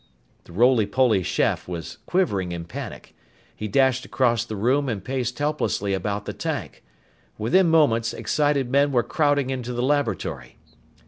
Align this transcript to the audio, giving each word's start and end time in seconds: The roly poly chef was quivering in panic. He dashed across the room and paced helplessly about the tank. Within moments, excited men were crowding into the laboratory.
The 0.45 0.51
roly 0.51 0.87
poly 0.87 1.21
chef 1.21 1.67
was 1.67 1.99
quivering 2.07 2.51
in 2.51 2.65
panic. 2.65 3.15
He 3.55 3.67
dashed 3.67 4.03
across 4.03 4.43
the 4.43 4.55
room 4.55 4.89
and 4.89 5.05
paced 5.05 5.37
helplessly 5.37 5.93
about 5.93 6.25
the 6.25 6.33
tank. 6.33 6.83
Within 7.37 7.69
moments, 7.69 8.11
excited 8.11 8.71
men 8.71 8.91
were 8.91 9.03
crowding 9.03 9.51
into 9.51 9.73
the 9.73 9.83
laboratory. 9.83 10.57